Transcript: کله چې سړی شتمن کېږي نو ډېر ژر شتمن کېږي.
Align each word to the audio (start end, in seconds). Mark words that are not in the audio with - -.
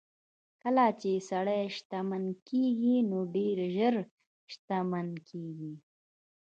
کله 0.63 0.85
چې 1.01 1.11
سړی 1.29 1.61
شتمن 1.75 2.25
کېږي 2.47 2.97
نو 3.09 3.19
ډېر 3.35 3.57
ژر 3.75 3.95
شتمن 4.53 5.07
کېږي. 5.29 5.73